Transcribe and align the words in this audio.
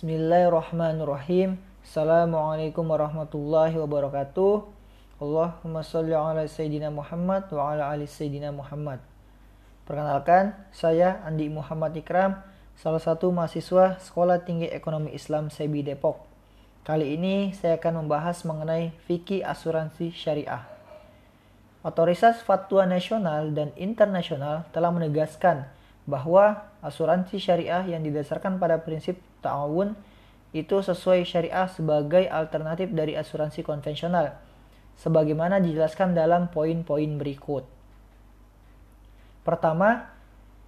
Bismillahirrahmanirrahim. 0.00 1.60
Assalamualaikum 1.84 2.88
warahmatullahi 2.88 3.76
wabarakatuh. 3.76 4.64
Allahumma 5.20 5.84
salli 5.84 6.16
ala 6.16 6.40
Sayyidina 6.48 6.88
Muhammad 6.88 7.52
wa 7.52 7.68
ala 7.68 7.92
ali 7.92 8.08
Sayyidina 8.08 8.48
Muhammad. 8.48 9.04
Perkenalkan, 9.84 10.56
saya 10.72 11.20
Andi 11.28 11.52
Muhammad 11.52 11.92
Ikram, 11.92 12.40
salah 12.80 12.96
satu 12.96 13.28
mahasiswa 13.28 14.00
Sekolah 14.00 14.40
Tinggi 14.40 14.72
Ekonomi 14.72 15.12
Islam 15.12 15.52
SEBI 15.52 15.92
Depok. 15.92 16.24
Kali 16.80 17.20
ini 17.20 17.52
saya 17.52 17.76
akan 17.76 18.00
membahas 18.00 18.40
mengenai 18.48 18.96
fikih 19.04 19.44
asuransi 19.44 20.16
syariah. 20.16 20.64
Otoritas 21.84 22.40
Fatwa 22.40 22.88
Nasional 22.88 23.52
dan 23.52 23.68
Internasional 23.76 24.64
telah 24.72 24.96
menegaskan 24.96 25.68
bahwa 26.08 26.72
asuransi 26.80 27.36
syariah 27.36 27.84
yang 27.84 28.00
didasarkan 28.00 28.56
pada 28.56 28.80
prinsip 28.80 29.20
ta'awun 29.40 29.96
itu 30.50 30.76
sesuai 30.82 31.22
syariah 31.22 31.66
sebagai 31.70 32.26
alternatif 32.26 32.90
dari 32.90 33.14
asuransi 33.14 33.62
konvensional, 33.62 34.34
sebagaimana 34.98 35.62
dijelaskan 35.62 36.12
dalam 36.12 36.50
poin-poin 36.50 37.18
berikut. 37.18 37.62
Pertama, 39.46 40.10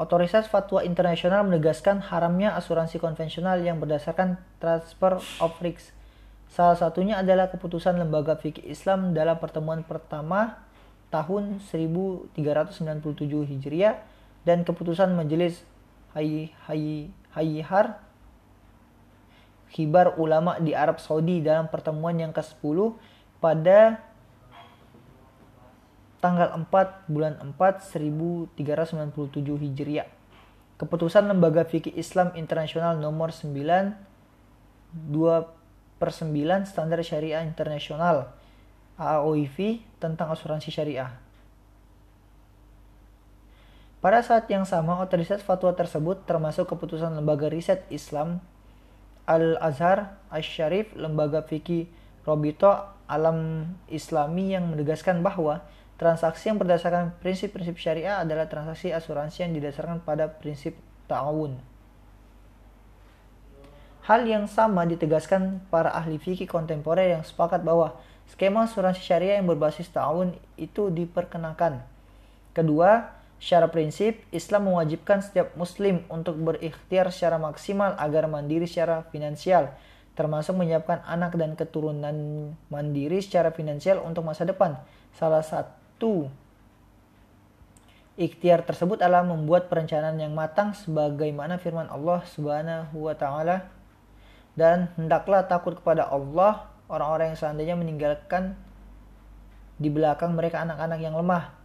Otoritas 0.00 0.48
Fatwa 0.48 0.80
Internasional 0.80 1.44
menegaskan 1.44 2.00
haramnya 2.08 2.56
asuransi 2.56 2.96
konvensional 2.96 3.60
yang 3.60 3.80
berdasarkan 3.80 4.40
transfer 4.56 5.20
of 5.40 5.52
risk. 5.60 5.92
Salah 6.48 6.76
satunya 6.76 7.20
adalah 7.20 7.52
keputusan 7.52 8.00
Lembaga 8.00 8.34
Fikih 8.36 8.64
Islam 8.64 9.12
dalam 9.12 9.36
pertemuan 9.36 9.84
pertama 9.84 10.60
tahun 11.12 11.60
1397 11.68 12.32
Hijriah 13.26 14.00
dan 14.46 14.64
keputusan 14.64 15.12
Majelis 15.14 15.62
Hayy 16.16 16.50
Hayyihar 17.30 18.09
Khibar 19.70 20.18
Ulama 20.18 20.58
di 20.58 20.74
Arab 20.74 20.98
Saudi 20.98 21.38
dalam 21.38 21.70
pertemuan 21.70 22.18
yang 22.18 22.34
ke-10 22.34 22.98
pada 23.38 24.02
tanggal 26.20 26.52
4 26.52 27.08
bulan 27.08 27.38
4 27.40 28.54
1397 28.54 28.54
Hijriah. 29.46 30.08
Keputusan 30.76 31.28
Lembaga 31.28 31.64
Fikih 31.64 31.94
Islam 31.96 32.32
Internasional 32.36 32.98
nomor 32.98 33.32
9 33.32 33.50
2 34.90 36.00
per 36.00 36.10
9 36.10 36.66
Standar 36.66 37.00
Syariah 37.04 37.46
Internasional 37.46 38.32
AOIV 39.00 39.80
tentang 39.96 40.28
asuransi 40.28 40.68
syariah. 40.68 41.16
Pada 44.00 44.24
saat 44.24 44.48
yang 44.48 44.64
sama, 44.64 44.96
otoritas 45.00 45.44
fatwa 45.44 45.72
tersebut 45.76 46.24
termasuk 46.24 46.68
keputusan 46.68 47.16
Lembaga 47.16 47.52
Riset 47.52 47.84
Islam 47.92 48.40
Al-Azhar 49.30 50.18
Asy-Syarif, 50.26 50.90
Lembaga 50.98 51.46
Fikih 51.46 51.86
Robito 52.26 52.74
Alam 53.06 53.70
Islami 53.86 54.58
yang 54.58 54.66
menegaskan 54.74 55.22
bahwa 55.22 55.62
transaksi 55.94 56.50
yang 56.50 56.58
berdasarkan 56.58 57.14
prinsip-prinsip 57.22 57.78
syariah 57.78 58.18
adalah 58.18 58.50
transaksi 58.50 58.90
asuransi 58.90 59.46
yang 59.46 59.54
didasarkan 59.54 60.02
pada 60.02 60.26
prinsip 60.26 60.74
ta'awun. 61.06 61.62
Hal 64.10 64.26
yang 64.26 64.50
sama 64.50 64.82
ditegaskan 64.90 65.62
para 65.70 65.94
ahli 65.94 66.18
fikih 66.18 66.50
kontemporer 66.50 67.14
yang 67.14 67.22
sepakat 67.22 67.62
bahwa 67.62 67.94
Skema 68.30 68.66
asuransi 68.66 69.02
syariah 69.02 69.38
yang 69.38 69.46
berbasis 69.46 69.90
ta'awun 69.90 70.34
itu 70.58 70.90
diperkenakan. 70.90 71.82
Kedua, 72.50 73.19
secara 73.40 73.72
prinsip, 73.72 74.20
Islam 74.30 74.68
mewajibkan 74.68 75.24
setiap 75.24 75.56
muslim 75.56 76.04
untuk 76.12 76.36
berikhtiar 76.36 77.08
secara 77.08 77.40
maksimal 77.40 77.96
agar 77.96 78.28
mandiri 78.28 78.68
secara 78.68 79.08
finansial, 79.08 79.72
termasuk 80.12 80.52
menyiapkan 80.60 81.00
anak 81.08 81.34
dan 81.40 81.56
keturunan 81.56 82.14
mandiri 82.68 83.24
secara 83.24 83.48
finansial 83.50 84.04
untuk 84.04 84.28
masa 84.28 84.44
depan. 84.44 84.76
Salah 85.16 85.40
satu 85.40 86.28
ikhtiar 88.20 88.68
tersebut 88.68 89.00
adalah 89.00 89.24
membuat 89.24 89.72
perencanaan 89.72 90.20
yang 90.20 90.36
matang 90.36 90.76
sebagaimana 90.76 91.56
firman 91.56 91.88
Allah 91.88 92.20
Subhanahu 92.28 93.08
wa 93.08 93.16
taala 93.16 93.72
dan 94.52 94.92
hendaklah 95.00 95.48
takut 95.48 95.80
kepada 95.80 96.04
Allah 96.04 96.68
orang-orang 96.92 97.32
yang 97.32 97.40
seandainya 97.40 97.76
meninggalkan 97.80 98.52
di 99.80 99.88
belakang 99.88 100.36
mereka 100.36 100.60
anak-anak 100.60 101.00
yang 101.00 101.16
lemah 101.16 101.59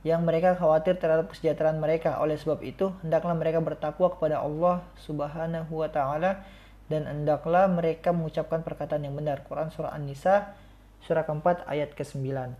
yang 0.00 0.24
mereka 0.24 0.56
khawatir 0.56 0.96
terhadap 0.96 1.28
kesejahteraan 1.28 1.76
mereka. 1.76 2.16
Oleh 2.24 2.40
sebab 2.40 2.64
itu, 2.64 2.92
hendaklah 3.04 3.36
mereka 3.36 3.60
bertakwa 3.60 4.08
kepada 4.12 4.40
Allah 4.40 4.80
Subhanahu 5.04 5.72
wa 5.72 5.88
taala 5.92 6.40
dan 6.88 7.04
hendaklah 7.06 7.68
mereka 7.68 8.10
mengucapkan 8.10 8.64
perkataan 8.64 9.04
yang 9.04 9.14
benar. 9.14 9.44
Quran 9.44 9.68
surah 9.70 9.92
An-Nisa 9.92 10.56
surah 11.04 11.24
keempat 11.24 11.64
ayat 11.68 11.96
ke-9. 11.96 12.52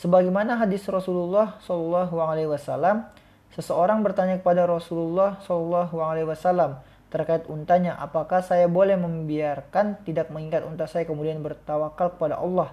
Sebagaimana 0.00 0.56
hadis 0.56 0.88
Rasulullah 0.88 1.60
Shallallahu 1.60 2.16
alaihi 2.24 2.48
wasallam, 2.48 3.04
seseorang 3.52 4.00
bertanya 4.00 4.40
kepada 4.40 4.64
Rasulullah 4.64 5.36
Shallallahu 5.44 6.00
alaihi 6.00 6.24
wasallam, 6.24 6.80
terkait 7.10 7.42
untanya, 7.50 7.98
apakah 7.98 8.40
saya 8.40 8.70
boleh 8.70 8.94
membiarkan 8.94 10.06
tidak 10.06 10.30
mengingat 10.30 10.62
unta 10.62 10.86
saya 10.86 11.02
kemudian 11.02 11.42
bertawakal 11.42 12.14
kepada 12.14 12.38
Allah? 12.38 12.70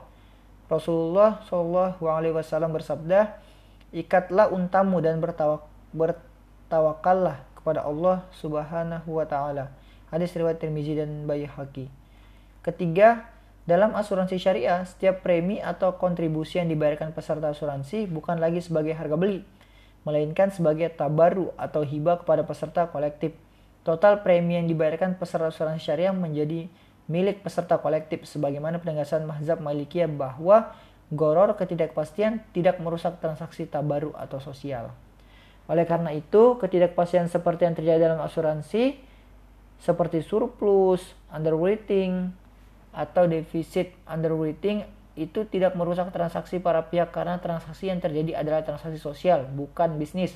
Rasulullah 0.69 1.41
Shallallahu 1.49 2.05
Alaihi 2.05 2.37
Wasallam 2.37 2.71
bersabda, 2.77 3.41
ikatlah 3.89 4.53
untamu 4.53 5.01
dan 5.01 5.17
bertawak, 5.17 5.65
bertawakallah 5.89 7.41
kepada 7.57 7.81
Allah 7.83 8.23
Subhanahu 8.37 9.09
Wa 9.09 9.25
Taala. 9.25 9.73
Hadis 10.13 10.31
riwayat 10.37 10.61
Tirmizi 10.61 10.93
dan 10.95 11.25
Baihaqi. 11.25 11.89
Ketiga, 12.61 13.27
dalam 13.67 13.97
asuransi 13.97 14.39
syariah, 14.39 14.85
setiap 14.87 15.25
premi 15.25 15.59
atau 15.59 15.97
kontribusi 15.97 16.61
yang 16.61 16.71
dibayarkan 16.71 17.11
peserta 17.11 17.51
asuransi 17.51 18.07
bukan 18.07 18.39
lagi 18.39 18.63
sebagai 18.63 18.95
harga 18.95 19.19
beli, 19.19 19.43
melainkan 20.07 20.53
sebagai 20.53 20.87
tabaru 20.93 21.51
atau 21.59 21.83
hibah 21.83 22.23
kepada 22.23 22.47
peserta 22.47 22.87
kolektif 22.87 23.35
Total 23.87 24.19
premi 24.19 24.59
yang 24.59 24.67
dibayarkan 24.67 25.15
peserta 25.15 25.47
asuransi 25.47 25.79
syariah 25.79 26.11
menjadi 26.11 26.67
milik 27.07 27.39
peserta 27.39 27.79
kolektif 27.79 28.27
sebagaimana 28.27 28.83
penegasan 28.83 29.23
mazhab 29.23 29.63
Malikiyah 29.63 30.11
bahwa 30.11 30.75
goror 31.07 31.55
ketidakpastian 31.55 32.43
tidak 32.51 32.83
merusak 32.83 33.23
transaksi 33.23 33.63
tabaru 33.63 34.11
atau 34.19 34.43
sosial. 34.43 34.91
Oleh 35.71 35.87
karena 35.87 36.11
itu, 36.11 36.59
ketidakpastian 36.59 37.31
seperti 37.31 37.63
yang 37.63 37.79
terjadi 37.79 38.11
dalam 38.11 38.19
asuransi 38.27 38.99
seperti 39.79 40.19
surplus, 40.19 41.15
underwriting, 41.31 42.35
atau 42.91 43.23
defisit 43.23 43.95
underwriting 44.03 44.83
itu 45.15 45.47
tidak 45.47 45.79
merusak 45.79 46.11
transaksi 46.11 46.59
para 46.59 46.91
pihak 46.91 47.15
karena 47.15 47.39
transaksi 47.39 47.87
yang 47.87 48.03
terjadi 48.03 48.35
adalah 48.43 48.67
transaksi 48.67 48.99
sosial, 48.99 49.47
bukan 49.47 49.95
bisnis 49.95 50.35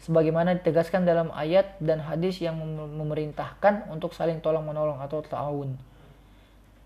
sebagaimana 0.00 0.56
ditegaskan 0.56 1.04
dalam 1.04 1.28
ayat 1.36 1.76
dan 1.80 2.00
hadis 2.00 2.40
yang 2.40 2.56
memerintahkan 2.96 3.88
untuk 3.92 4.16
saling 4.16 4.40
tolong 4.40 4.64
menolong 4.64 4.98
atau 5.00 5.20
ta'awun. 5.20 5.76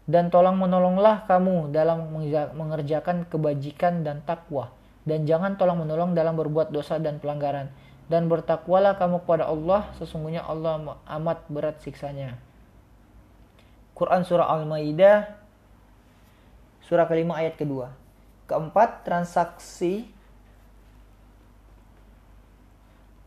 Dan 0.05 0.29
tolong 0.29 0.61
menolonglah 0.61 1.25
kamu 1.25 1.73
dalam 1.73 2.13
mengerjakan 2.53 3.25
kebajikan 3.25 4.05
dan 4.05 4.21
takwa 4.27 4.69
dan 5.05 5.29
jangan 5.29 5.61
tolong 5.61 5.85
menolong 5.85 6.17
dalam 6.17 6.37
berbuat 6.37 6.73
dosa 6.73 6.97
dan 6.97 7.21
pelanggaran 7.21 7.69
dan 8.09 8.29
bertakwalah 8.29 8.97
kamu 8.97 9.25
kepada 9.25 9.49
Allah 9.49 9.89
sesungguhnya 9.97 10.45
Allah 10.45 11.01
amat 11.21 11.49
berat 11.49 11.81
siksanya. 11.81 12.37
Quran 13.97 14.27
surah 14.27 14.49
Al-Maidah 14.49 15.41
surah 16.85 17.09
kelima 17.09 17.41
ayat 17.41 17.57
kedua. 17.57 17.93
Keempat, 18.45 19.09
transaksi 19.09 20.05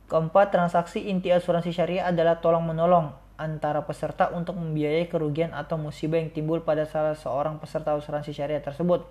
Keempat, 0.07 0.55
transaksi 0.55 1.03
inti 1.03 1.35
asuransi 1.35 1.75
syariah 1.75 2.07
adalah 2.07 2.39
tolong-menolong 2.39 3.11
antara 3.35 3.83
peserta 3.83 4.31
untuk 4.31 4.55
membiayai 4.55 5.11
kerugian 5.11 5.51
atau 5.51 5.75
musibah 5.75 6.15
yang 6.15 6.31
timbul 6.31 6.63
pada 6.63 6.87
salah 6.87 7.11
seorang 7.11 7.59
peserta 7.59 7.91
asuransi 7.91 8.31
syariah 8.31 8.63
tersebut. 8.63 9.03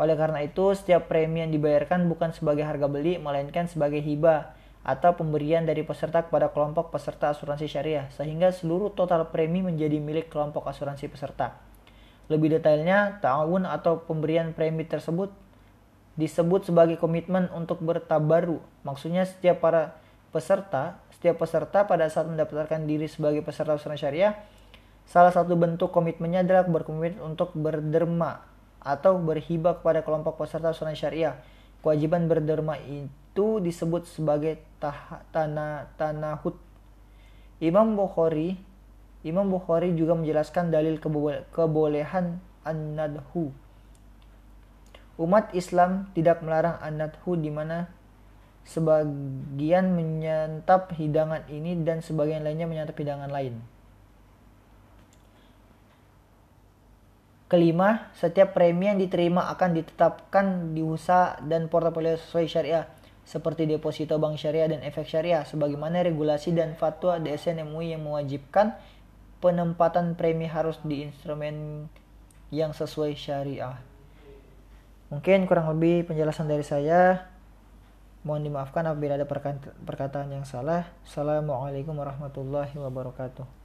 Oleh 0.00 0.16
karena 0.16 0.40
itu, 0.40 0.72
setiap 0.72 1.04
premi 1.04 1.44
yang 1.44 1.52
dibayarkan 1.52 2.08
bukan 2.08 2.32
sebagai 2.32 2.64
harga 2.64 2.88
beli, 2.88 3.20
melainkan 3.20 3.68
sebagai 3.68 4.00
hibah 4.00 4.56
atau 4.88 5.12
pemberian 5.20 5.68
dari 5.68 5.84
peserta 5.84 6.24
kepada 6.24 6.48
kelompok 6.48 6.96
peserta 6.96 7.28
asuransi 7.28 7.68
syariah, 7.68 8.08
sehingga 8.16 8.48
seluruh 8.48 8.96
total 8.96 9.28
premi 9.28 9.60
menjadi 9.60 10.00
milik 10.00 10.32
kelompok 10.32 10.64
asuransi 10.64 11.12
peserta. 11.12 11.60
Lebih 12.32 12.56
detailnya, 12.56 13.20
ta'awun 13.20 13.68
atau 13.68 14.00
pemberian 14.00 14.56
premi 14.56 14.88
tersebut 14.88 15.28
disebut 16.16 16.72
sebagai 16.72 16.96
komitmen 16.96 17.52
untuk 17.52 17.84
bertabaru. 17.84 18.64
Maksudnya 18.80 19.28
setiap 19.28 19.60
para 19.60 20.07
peserta, 20.30 21.00
setiap 21.14 21.42
peserta 21.42 21.84
pada 21.88 22.06
saat 22.12 22.28
mendaftarkan 22.28 22.84
diri 22.84 23.08
sebagai 23.08 23.40
peserta 23.40 23.74
asuransi 23.74 24.02
syariah, 24.04 24.32
salah 25.08 25.32
satu 25.32 25.56
bentuk 25.56 25.90
komitmennya 25.90 26.44
adalah 26.44 26.64
berkomitmen 26.68 27.20
untuk 27.24 27.56
berderma 27.56 28.44
atau 28.78 29.18
berhibah 29.18 29.80
kepada 29.82 30.06
kelompok 30.06 30.40
peserta 30.40 30.70
asuransi 30.70 31.00
syariah. 31.00 31.34
Kewajiban 31.78 32.26
berderma 32.26 32.74
itu 32.82 33.62
disebut 33.62 34.06
sebagai 34.10 34.58
tanah 35.30 35.90
tanahut. 35.94 36.58
Imam 37.58 37.94
Bukhari 37.94 38.58
Imam 39.26 39.50
Bukhari 39.50 39.90
juga 39.98 40.14
menjelaskan 40.14 40.70
dalil 40.70 41.02
kebolehan 41.50 42.38
an-nadhu. 42.62 43.50
Umat 45.18 45.50
Islam 45.58 46.06
tidak 46.14 46.38
melarang 46.46 46.78
an-nadhu 46.78 47.34
di 47.34 47.50
mana 47.50 47.90
sebagian 48.68 49.96
menyantap 49.96 50.92
hidangan 50.92 51.48
ini 51.48 51.80
dan 51.80 52.04
sebagian 52.04 52.44
lainnya 52.44 52.68
menyantap 52.68 53.00
hidangan 53.00 53.32
lain. 53.32 53.56
Kelima, 57.48 58.12
setiap 58.12 58.52
premi 58.52 58.92
yang 58.92 59.00
diterima 59.00 59.48
akan 59.48 59.72
ditetapkan 59.72 60.76
di 60.76 60.84
usaha 60.84 61.40
dan 61.40 61.72
portofolio 61.72 62.20
sesuai 62.20 62.44
syariah, 62.44 62.84
seperti 63.24 63.64
deposito 63.64 64.20
bank 64.20 64.36
syariah 64.36 64.68
dan 64.68 64.84
efek 64.84 65.08
syariah, 65.08 65.48
sebagaimana 65.48 66.04
regulasi 66.04 66.52
dan 66.52 66.76
fatwa 66.76 67.16
DSN 67.16 67.64
MUI 67.64 67.96
yang 67.96 68.04
mewajibkan 68.04 68.76
penempatan 69.40 70.12
premi 70.12 70.44
harus 70.44 70.76
di 70.84 71.08
instrumen 71.08 71.88
yang 72.52 72.76
sesuai 72.76 73.16
syariah. 73.16 73.80
Mungkin 75.08 75.48
kurang 75.48 75.72
lebih 75.72 76.04
penjelasan 76.04 76.52
dari 76.52 76.64
saya. 76.68 77.32
Mohon 78.28 78.52
dimaafkan 78.52 78.84
apabila 78.84 79.16
ada 79.16 79.24
perkataan 79.88 80.28
yang 80.28 80.44
salah. 80.44 80.84
Assalamualaikum 81.00 81.96
warahmatullahi 81.96 82.76
wabarakatuh. 82.76 83.57